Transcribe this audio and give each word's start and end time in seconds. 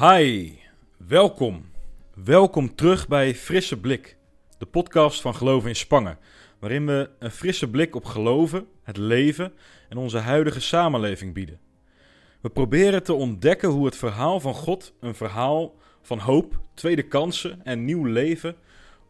Hi, 0.00 0.52
welkom. 0.96 1.64
Welkom 2.14 2.74
terug 2.74 3.08
bij 3.08 3.34
Frisse 3.34 3.80
Blik, 3.80 4.16
de 4.58 4.66
podcast 4.66 5.20
van 5.20 5.34
Geloven 5.34 5.68
in 5.68 5.76
Spangen, 5.76 6.18
waarin 6.58 6.86
we 6.86 7.10
een 7.18 7.30
frisse 7.30 7.70
blik 7.70 7.94
op 7.94 8.04
geloven, 8.04 8.66
het 8.82 8.96
leven 8.96 9.52
en 9.88 9.96
onze 9.96 10.18
huidige 10.18 10.60
samenleving 10.60 11.34
bieden. 11.34 11.60
We 12.40 12.50
proberen 12.50 13.02
te 13.02 13.12
ontdekken 13.12 13.68
hoe 13.68 13.84
het 13.84 13.96
verhaal 13.96 14.40
van 14.40 14.54
God, 14.54 14.94
een 15.00 15.14
verhaal 15.14 15.74
van 16.02 16.18
hoop, 16.18 16.60
tweede 16.74 17.02
kansen 17.02 17.64
en 17.64 17.84
nieuw 17.84 18.04
leven, 18.04 18.56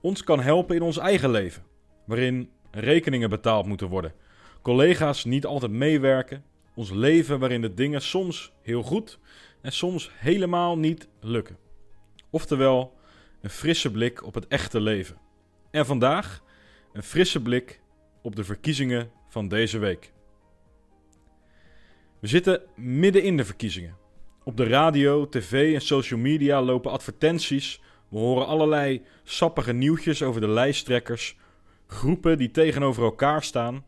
ons 0.01 0.25
kan 0.25 0.41
helpen 0.41 0.77
in 0.77 0.83
ons 0.83 0.99
eigen 0.99 1.31
leven, 1.31 1.63
waarin 2.05 2.51
rekeningen 2.71 3.31
betaald 3.31 3.67
moeten 3.67 3.89
worden, 3.89 4.15
collega's 4.63 5.25
niet 5.25 5.47
altijd 5.47 5.73
meewerken, 5.73 6.45
ons 6.75 6.91
leven 6.91 7.39
waarin 7.39 7.61
de 7.61 7.75
dingen 7.75 8.03
soms 8.03 8.53
heel 8.63 8.83
goed 8.83 9.19
en 9.65 9.73
soms 9.73 10.11
helemaal 10.15 10.79
niet 10.79 11.09
lukken. 11.21 11.59
Oftewel, 12.31 12.95
een 13.41 13.51
frisse 13.51 13.91
blik 13.91 14.25
op 14.25 14.35
het 14.35 14.47
echte 14.47 14.81
leven. 14.81 15.19
En 15.71 15.87
vandaag 15.87 16.43
een 16.93 17.03
frisse 17.03 17.43
blik 17.43 17.81
op 18.23 18.37
de 18.37 18.45
verkiezingen 18.45 19.11
van 19.29 19.49
deze 19.49 19.79
week. 19.79 20.13
We 22.21 22.27
zitten 22.27 22.63
midden 22.77 23.23
in 23.23 23.37
de 23.37 23.45
verkiezingen. 23.45 23.97
Op 24.43 24.57
de 24.57 24.65
radio, 24.65 25.29
tv 25.29 25.75
en 25.75 25.81
social 25.81 26.21
media 26.21 26.63
lopen 26.63 26.91
advertenties. 26.91 27.81
We 28.09 28.19
horen 28.19 28.47
allerlei 28.47 29.03
sappige 29.23 29.73
nieuwtjes 29.73 30.23
over 30.23 30.41
de 30.41 30.49
lijsttrekkers, 30.49 31.37
groepen 31.87 32.39
die 32.39 32.51
tegenover 32.51 33.03
elkaar 33.03 33.43
staan. 33.43 33.85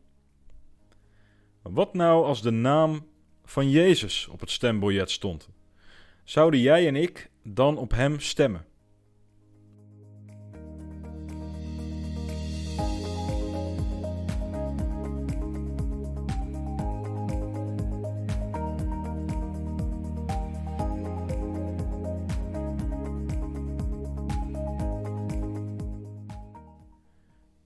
Wat 1.63 1.95
nou 1.95 2.25
als 2.25 2.43
de 2.43 2.51
naam 2.51 3.07
van 3.45 3.71
Jezus 3.71 4.29
op 4.29 4.41
het 4.41 4.51
stembiljet 4.51 5.11
stond? 5.11 5.55
Zouden 6.27 6.61
jij 6.61 6.87
en 6.87 6.97
ik 6.97 7.31
dan 7.43 7.79
op 7.79 7.91
Hem 7.91 8.21
stemmen? 8.21 8.65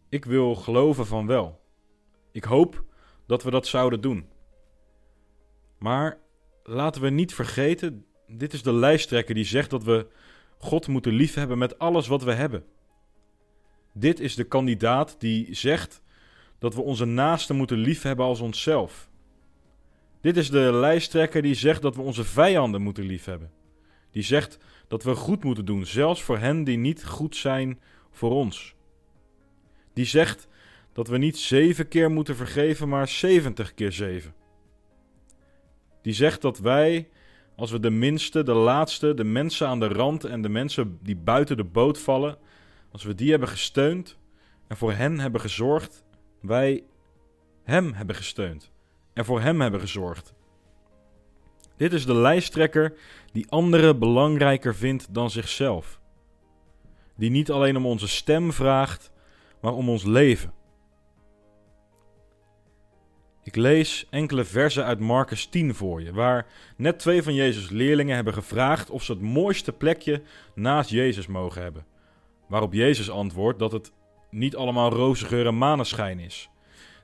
Ik 0.09 0.25
wil 0.25 0.55
geloven 0.55 1.07
van 1.07 1.27
wel. 1.27 1.61
Ik 2.33 2.45
hoop 2.45 2.85
dat 3.27 3.43
we 3.43 3.51
dat 3.51 3.67
zouden 3.67 4.01
doen. 4.01 4.29
Maar 5.79 6.19
laten 6.63 7.03
we 7.03 7.11
niet 7.11 7.35
vergeten, 7.35 8.07
dit 8.31 8.53
is 8.53 8.63
de 8.63 8.73
lijsttrekker 8.73 9.35
die 9.35 9.45
zegt 9.45 9.71
dat 9.71 9.85
we 9.85 10.07
God 10.59 10.87
moeten 10.87 11.13
liefhebben 11.13 11.59
met 11.59 11.79
alles 11.79 12.07
wat 12.07 12.23
we 12.23 12.33
hebben. 12.33 12.65
Dit 13.93 14.21
is 14.21 14.35
de 14.35 14.45
kandidaat 14.45 15.17
die 15.19 15.55
zegt 15.55 16.03
dat 16.59 16.75
we 16.75 16.81
onze 16.81 17.05
naasten 17.05 17.57
moeten 17.57 17.79
liefhebben 17.79 18.25
als 18.25 18.41
onszelf. 18.41 19.11
Dit 20.21 20.37
is 20.37 20.51
de 20.51 20.73
lijsttrekker 20.73 21.43
die 21.43 21.55
zegt 21.55 21.83
dat 21.83 21.97
we 21.97 22.03
onze 22.03 22.25
vijanden 22.25 22.83
moeten 22.83 23.05
liefhebben. 23.05 23.51
Die 24.11 24.23
zegt 24.23 24.59
dat 24.89 25.03
we 25.03 25.15
goed 25.15 25.45
moeten 25.45 25.65
doen, 25.65 25.87
zelfs 25.87 26.23
voor 26.23 26.39
hen 26.39 26.65
die 26.65 26.77
niet 26.77 27.05
goed 27.05 27.37
zijn 27.37 27.81
voor 28.11 28.31
ons. 28.31 28.75
Die 29.93 30.05
zegt 30.05 30.49
dat 30.93 31.09
we 31.09 31.19
niet 31.19 31.39
zeven 31.39 31.89
keer 31.89 32.11
moeten 32.11 32.37
vergeven, 32.37 32.89
maar 32.89 33.09
zeventig 33.09 33.75
keer 33.75 33.93
zeven. 33.93 34.35
Die 36.03 36.13
zegt 36.13 36.43
dat 36.43 36.59
wij, 36.59 37.09
als 37.61 37.71
we 37.71 37.81
de 37.81 37.91
minste, 37.91 38.43
de 38.43 38.55
laatste, 38.55 39.15
de 39.15 39.25
mensen 39.25 39.69
aan 39.69 39.81
de 39.81 39.89
rand 39.89 40.25
en 40.25 40.43
de 40.43 40.49
mensen 40.49 40.99
die 41.03 41.17
buiten 41.17 41.57
de 41.57 41.65
boot 41.65 41.99
vallen, 41.99 42.39
als 42.93 43.03
we 43.03 43.15
die 43.15 43.31
hebben 43.31 43.49
gesteund 43.49 44.19
en 44.69 44.77
voor 44.77 44.93
hen 44.93 45.19
hebben 45.19 45.41
gezorgd, 45.41 46.05
wij 46.41 46.85
hem 47.63 47.93
hebben 47.93 48.17
gesteund 48.17 48.71
en 49.13 49.25
voor 49.25 49.41
hem 49.41 49.61
hebben 49.61 49.81
gezorgd. 49.81 50.35
Dit 51.77 51.93
is 51.93 52.07
de 52.07 52.15
lijsttrekker 52.15 52.95
die 53.33 53.51
anderen 53.51 53.99
belangrijker 53.99 54.75
vindt 54.75 55.15
dan 55.15 55.31
zichzelf. 55.31 56.01
Die 57.17 57.31
niet 57.31 57.51
alleen 57.51 57.77
om 57.77 57.87
onze 57.87 58.09
stem 58.09 58.53
vraagt, 58.53 59.13
maar 59.61 59.73
om 59.73 59.89
ons 59.89 60.05
leven. 60.05 60.53
Ik 63.51 63.57
lees 63.57 64.07
enkele 64.11 64.45
versen 64.45 64.85
uit 64.85 64.99
Marcus 64.99 65.47
10 65.47 65.75
voor 65.75 66.03
je, 66.03 66.13
waar 66.13 66.47
net 66.77 66.99
twee 66.99 67.23
van 67.23 67.35
Jezus' 67.35 67.71
leerlingen 67.71 68.15
hebben 68.15 68.35
gevraagd 68.35 68.91
of 68.91 69.03
ze 69.03 69.13
het 69.13 69.21
mooiste 69.21 69.73
plekje 69.73 70.23
naast 70.55 70.91
Jezus 70.91 71.27
mogen 71.27 71.63
hebben. 71.63 71.87
Waarop 72.49 72.73
Jezus 72.73 73.11
antwoordt 73.11 73.59
dat 73.59 73.73
het 73.73 73.93
niet 74.31 74.57
allemaal 74.57 74.91
roze 74.91 75.27
geur 75.27 75.47
en 75.47 75.59
maneschijn 75.59 76.19
is. 76.19 76.51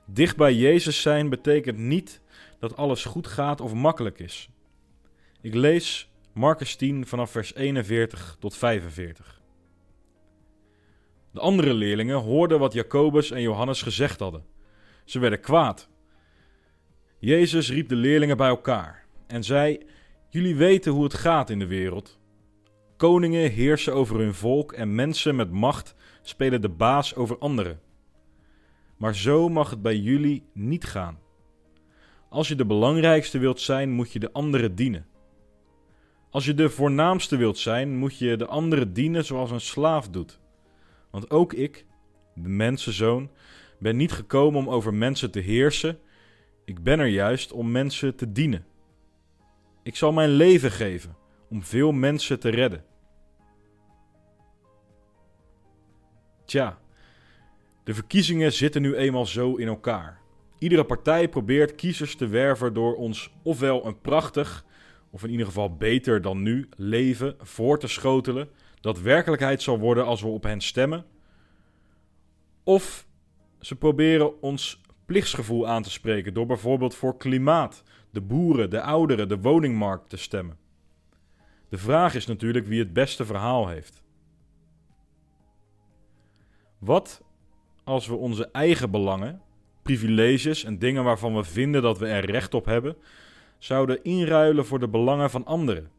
Dicht 0.05 0.37
bij 0.37 0.53
Jezus 0.53 1.01
zijn 1.01 1.29
betekent 1.29 1.77
niet 1.77 2.21
dat 2.59 2.77
alles 2.77 3.05
goed 3.05 3.27
gaat 3.27 3.61
of 3.61 3.73
makkelijk 3.73 4.19
is. 4.19 4.49
Ik 5.41 5.53
lees 5.53 6.09
Marcus 6.33 6.75
10 6.75 7.05
vanaf 7.05 7.31
vers 7.31 7.55
41 7.55 8.35
tot 8.39 8.55
45. 8.55 9.41
De 11.31 11.39
andere 11.39 11.73
leerlingen 11.73 12.17
hoorden 12.17 12.59
wat 12.59 12.73
Jacobus 12.73 13.31
en 13.31 13.41
Johannes 13.41 13.81
gezegd 13.81 14.19
hadden. 14.19 14.45
Ze 15.05 15.19
werden 15.19 15.41
kwaad. 15.41 15.89
Jezus 17.19 17.69
riep 17.69 17.89
de 17.89 17.95
leerlingen 17.95 18.37
bij 18.37 18.47
elkaar 18.47 19.05
en 19.27 19.43
zei: 19.43 19.79
Jullie 20.29 20.55
weten 20.55 20.91
hoe 20.91 21.03
het 21.03 21.13
gaat 21.13 21.49
in 21.49 21.59
de 21.59 21.67
wereld. 21.67 22.19
Koningen 22.97 23.51
heersen 23.51 23.93
over 23.93 24.19
hun 24.19 24.33
volk 24.33 24.71
en 24.71 24.95
mensen 24.95 25.35
met 25.35 25.51
macht 25.51 25.95
spelen 26.21 26.61
de 26.61 26.69
baas 26.69 27.15
over 27.15 27.37
anderen. 27.37 27.79
Maar 28.97 29.15
zo 29.15 29.49
mag 29.49 29.69
het 29.69 29.81
bij 29.81 29.97
jullie 29.97 30.43
niet 30.53 30.85
gaan. 30.85 31.19
Als 32.29 32.47
je 32.47 32.55
de 32.55 32.65
belangrijkste 32.65 33.37
wilt 33.37 33.59
zijn, 33.59 33.91
moet 33.91 34.11
je 34.11 34.19
de 34.19 34.31
anderen 34.31 34.75
dienen. 34.75 35.05
Als 36.29 36.45
je 36.45 36.53
de 36.53 36.69
voornaamste 36.69 37.37
wilt 37.37 37.57
zijn, 37.57 37.97
moet 37.97 38.17
je 38.17 38.37
de 38.37 38.47
anderen 38.47 38.93
dienen 38.93 39.25
zoals 39.25 39.51
een 39.51 39.61
slaaf 39.61 40.09
doet. 40.09 40.39
Want 41.11 41.31
ook 41.31 41.53
ik, 41.53 41.85
de 42.35 42.49
mensenzoon, 42.49 43.29
ben 43.79 43.95
niet 43.95 44.11
gekomen 44.11 44.59
om 44.59 44.69
over 44.69 44.93
mensen 44.93 45.31
te 45.31 45.39
heersen. 45.39 45.99
Ik 46.67 46.83
ben 46.83 46.99
er 46.99 47.07
juist 47.07 47.51
om 47.51 47.71
mensen 47.71 48.15
te 48.15 48.31
dienen. 48.31 48.65
Ik 49.83 49.95
zal 49.95 50.11
mijn 50.11 50.29
leven 50.29 50.71
geven 50.71 51.15
om 51.49 51.63
veel 51.63 51.91
mensen 51.91 52.39
te 52.39 52.49
redden. 52.49 52.85
Tja, 56.45 56.79
de 57.83 57.93
verkiezingen 57.93 58.53
zitten 58.53 58.81
nu 58.81 58.95
eenmaal 58.95 59.25
zo 59.25 59.55
in 59.55 59.67
elkaar. 59.67 60.19
Iedere 60.59 60.83
partij 60.85 61.29
probeert 61.29 61.75
kiezers 61.75 62.15
te 62.15 62.27
werven 62.27 62.73
door 62.73 62.95
ons 62.95 63.31
ofwel 63.43 63.85
een 63.85 64.01
prachtig, 64.01 64.65
of 65.09 65.23
in 65.23 65.29
ieder 65.29 65.45
geval 65.45 65.75
beter 65.75 66.21
dan 66.21 66.41
nu, 66.41 66.69
leven 66.75 67.35
voor 67.39 67.79
te 67.79 67.87
schotelen 67.87 68.49
dat 68.81 68.99
werkelijkheid 68.99 69.61
zal 69.61 69.79
worden 69.79 70.05
als 70.05 70.21
we 70.21 70.27
op 70.27 70.43
hen 70.43 70.61
stemmen. 70.61 71.05
Of 72.63 73.07
ze 73.59 73.75
proberen 73.75 74.41
ons 74.41 74.81
plichtsgevoel 75.07 75.67
aan 75.67 75.83
te 75.83 75.91
spreken 75.91 76.33
door 76.33 76.45
bijvoorbeeld 76.45 76.95
voor 76.95 77.17
klimaat, 77.17 77.83
de 78.09 78.21
boeren, 78.21 78.69
de 78.69 78.81
ouderen, 78.81 79.27
de 79.27 79.39
woningmarkt 79.39 80.09
te 80.09 80.17
stemmen. 80.17 80.57
De 81.69 81.77
vraag 81.77 82.15
is 82.15 82.25
natuurlijk 82.25 82.67
wie 82.67 82.79
het 82.79 82.93
beste 82.93 83.25
verhaal 83.25 83.67
heeft. 83.67 84.03
Wat 86.77 87.23
als 87.83 88.07
we 88.07 88.15
onze 88.15 88.49
eigen 88.51 88.91
belangen, 88.91 89.41
privileges 89.81 90.63
en 90.63 90.79
dingen 90.79 91.03
waarvan 91.03 91.35
we 91.35 91.43
vinden 91.43 91.81
dat 91.81 91.97
we 91.97 92.07
er 92.07 92.25
recht 92.25 92.53
op 92.53 92.65
hebben, 92.65 92.97
zouden 93.57 94.03
inruilen 94.03 94.65
voor 94.65 94.79
de 94.79 94.89
belangen 94.89 95.29
van 95.29 95.45
anderen? 95.45 95.91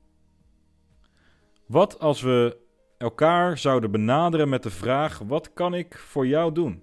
Wat 1.66 1.98
als 1.98 2.20
we 2.20 2.56
elkaar 2.98 3.58
zouden 3.58 3.90
benaderen 3.90 4.48
met 4.48 4.62
de 4.62 4.70
vraag: 4.70 5.18
wat 5.18 5.52
kan 5.52 5.74
ik 5.74 5.98
voor 5.98 6.26
jou 6.26 6.52
doen? 6.52 6.82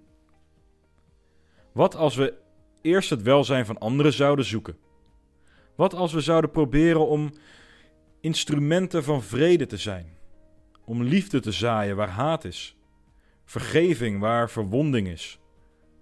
Wat 1.75 1.95
als 1.95 2.15
we 2.15 2.33
eerst 2.81 3.09
het 3.09 3.21
welzijn 3.21 3.65
van 3.65 3.77
anderen 3.77 4.13
zouden 4.13 4.45
zoeken? 4.45 4.77
Wat 5.75 5.93
als 5.93 6.13
we 6.13 6.21
zouden 6.21 6.51
proberen 6.51 7.07
om 7.07 7.33
instrumenten 8.21 9.03
van 9.03 9.23
vrede 9.23 9.65
te 9.65 9.77
zijn? 9.77 10.17
Om 10.85 11.03
liefde 11.03 11.39
te 11.39 11.51
zaaien 11.51 11.95
waar 11.95 12.09
haat 12.09 12.45
is, 12.45 12.77
vergeving 13.45 14.19
waar 14.19 14.49
verwonding 14.49 15.07
is, 15.07 15.39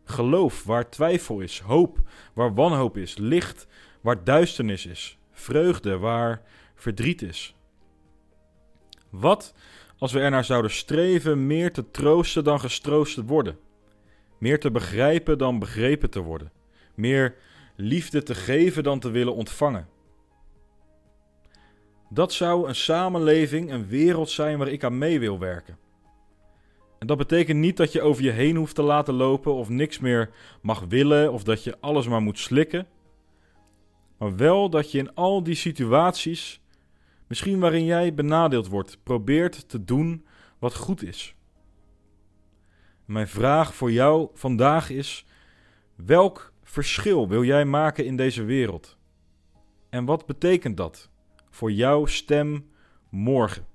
geloof 0.03 0.63
waar 0.63 0.89
twijfel 0.89 1.39
is, 1.39 1.59
hoop 1.59 1.99
waar 2.33 2.53
wanhoop 2.53 2.97
is, 2.97 3.17
licht 3.17 3.67
waar 4.01 4.23
duisternis 4.23 4.85
is, 4.85 5.17
vreugde 5.31 5.97
waar 5.97 6.41
verdriet 6.75 7.21
is. 7.21 7.55
Wat 9.09 9.53
als 9.97 10.11
we 10.11 10.19
ernaar 10.19 10.45
zouden 10.45 10.71
streven 10.71 11.47
meer 11.47 11.73
te 11.73 11.91
troosten 11.91 12.43
dan 12.43 12.59
gestroost 12.59 13.15
te 13.15 13.23
worden, 13.25 13.57
meer 14.43 14.59
te 14.59 14.71
begrijpen 14.71 15.37
dan 15.37 15.59
begrepen 15.59 16.09
te 16.09 16.21
worden, 16.21 16.51
meer 16.95 17.35
liefde 17.75 18.23
te 18.23 18.35
geven 18.35 18.83
dan 18.83 18.99
te 18.99 19.09
willen 19.09 19.35
ontvangen. 19.35 19.87
Dat 22.09 22.33
zou 22.33 22.67
een 22.67 22.75
samenleving, 22.75 23.71
een 23.71 23.87
wereld 23.87 24.29
zijn 24.29 24.57
waar 24.57 24.67
ik 24.67 24.83
aan 24.83 24.97
mee 24.97 25.19
wil 25.19 25.39
werken. 25.39 25.77
En 26.99 27.07
dat 27.07 27.17
betekent 27.17 27.59
niet 27.59 27.77
dat 27.77 27.91
je 27.91 28.01
over 28.01 28.23
je 28.23 28.31
heen 28.31 28.55
hoeft 28.55 28.75
te 28.75 28.81
laten 28.81 29.13
lopen 29.13 29.53
of 29.53 29.69
niks 29.69 29.99
meer 29.99 30.29
mag 30.61 30.79
willen 30.79 31.31
of 31.31 31.43
dat 31.43 31.63
je 31.63 31.77
alles 31.79 32.07
maar 32.07 32.21
moet 32.21 32.39
slikken. 32.39 32.87
Maar 34.17 34.35
wel 34.35 34.69
dat 34.69 34.91
je 34.91 34.97
in 34.97 35.15
al 35.15 35.43
die 35.43 35.55
situaties, 35.55 36.61
misschien 37.27 37.59
waarin 37.59 37.85
jij 37.85 38.13
benadeeld 38.13 38.67
wordt, 38.67 38.97
probeert 39.03 39.69
te 39.69 39.83
doen 39.83 40.25
wat 40.59 40.75
goed 40.75 41.03
is. 41.03 41.35
Mijn 43.05 43.27
vraag 43.27 43.75
voor 43.75 43.91
jou 43.91 44.29
vandaag 44.33 44.89
is: 44.89 45.25
welk 45.95 46.53
verschil 46.63 47.27
wil 47.27 47.43
jij 47.43 47.65
maken 47.65 48.05
in 48.05 48.15
deze 48.15 48.43
wereld? 48.43 48.97
En 49.89 50.05
wat 50.05 50.25
betekent 50.25 50.77
dat 50.77 51.09
voor 51.49 51.71
jouw 51.71 52.05
stem 52.05 52.69
morgen? 53.09 53.65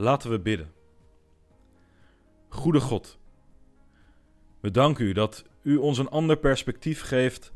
Laten 0.00 0.30
we 0.30 0.38
bidden. 0.38 0.72
Goede 2.48 2.80
God, 2.80 3.18
we 4.60 4.70
danken 4.70 5.04
u 5.04 5.12
dat 5.12 5.44
u 5.62 5.76
ons 5.76 5.98
een 5.98 6.08
ander 6.08 6.36
perspectief 6.36 7.00
geeft 7.00 7.52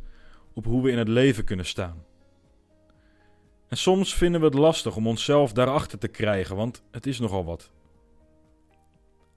op 0.53 0.65
hoe 0.65 0.83
we 0.83 0.91
in 0.91 0.99
het 0.99 1.09
leven 1.09 1.45
kunnen 1.45 1.67
staan. 1.67 2.05
En 3.69 3.77
soms 3.77 4.15
vinden 4.15 4.41
we 4.41 4.47
het 4.47 4.55
lastig 4.55 4.97
om 4.97 5.07
onszelf 5.07 5.53
daarachter 5.53 5.99
te 5.99 6.09
krijgen, 6.09 6.57
want 6.57 6.83
het 6.91 7.07
is 7.07 7.19
nogal 7.19 7.45
wat. 7.45 7.71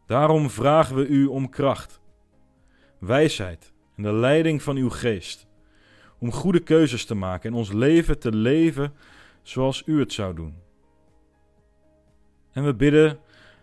Daarom 0.06 0.50
vragen 0.50 0.96
we 0.96 1.08
u 1.08 1.26
om 1.26 1.50
kracht, 1.50 2.00
wijsheid 3.00 3.74
en 3.96 4.04
de 4.04 4.14
leiding 4.14 4.62
van 4.62 4.76
uw 4.76 4.90
geest, 4.90 5.48
om 6.20 6.32
goede 6.32 6.60
keuzes 6.60 7.06
te 7.06 7.16
maken 7.16 7.50
en 7.50 7.58
ons 7.58 7.72
leven 7.72 8.20
te 8.20 8.36
leven 8.36 8.94
zoals 9.42 9.84
u 9.86 10.00
het 10.00 10.14
zou 10.14 10.36
doen. 10.36 10.65
En 12.56 12.66
we 12.66 12.74
bidden 12.74 13.20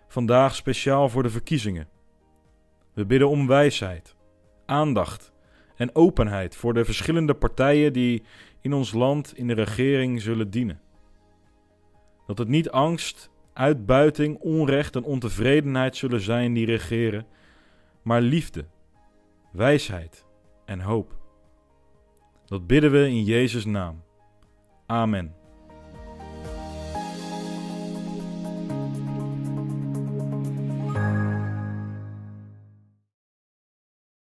vandaag 0.09 0.55
speciaal 0.55 1.09
voor 1.09 1.23
de 1.23 1.31
verkiezingen. 1.31 1.89
We 2.93 3.07
bidden 3.07 3.29
om 3.29 3.47
wijsheid, 3.47 4.17
aandacht 4.67 5.33
en 5.77 5.95
openheid 5.95 6.57
voor 6.57 6.75
de 6.75 6.85
verschillende 6.85 7.35
partijen 7.35 7.93
die 7.93 8.23
in 8.61 8.73
ons 8.73 8.93
land 8.93 9.37
in 9.37 9.47
de 9.47 9.53
regering 9.53 10.21
zullen 10.21 10.51
dienen. 10.51 10.81
Dat 12.27 12.39
het 12.39 12.49
niet 12.49 12.71
angst, 12.71 13.31
uitbuiting, 13.53 14.39
onrecht 14.39 14.97
en 14.97 15.05
ontevredenheid 15.05 15.97
zullen 15.97 16.21
zijn 16.21 16.53
die 16.53 16.67
regeren, 16.67 17.27
maar 18.03 18.21
liefde, 18.21 18.65
wijsheid 19.53 20.27
en 20.65 20.81
hoop. 20.81 21.17
Dat 22.45 22.67
bidden 22.67 22.91
we 22.91 23.09
in 23.09 23.25
Jezus' 23.25 23.65
naam. 23.65 24.03
Amen. 24.87 25.42